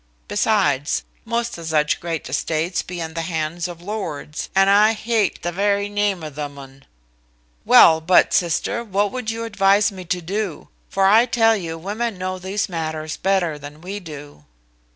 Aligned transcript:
Besides, 0.27 1.03
most 1.25 1.59
o' 1.59 1.61
zuch 1.61 1.99
great 1.99 2.27
estates 2.27 2.81
be 2.81 2.99
in 2.99 3.13
the 3.13 3.21
hands 3.21 3.67
of 3.67 3.83
lords, 3.83 4.49
and 4.55 4.67
I 4.67 4.93
heate 4.93 5.43
the 5.43 5.51
very 5.51 5.89
name 5.89 6.23
of 6.23 6.33
themmun. 6.33 6.85
Well 7.65 8.01
but, 8.01 8.33
sister, 8.33 8.83
what 8.83 9.11
would 9.11 9.29
you 9.29 9.43
advise 9.43 9.91
me 9.91 10.03
to 10.05 10.19
do; 10.19 10.69
for 10.89 11.05
I 11.05 11.27
tell 11.27 11.55
you 11.55 11.77
women 11.77 12.17
know 12.17 12.39
these 12.39 12.67
matters 12.67 13.15
better 13.15 13.59
than 13.59 13.79
we 13.79 13.99
do?" 13.99 14.45